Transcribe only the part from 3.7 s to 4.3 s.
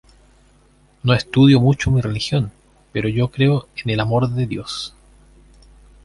en el amor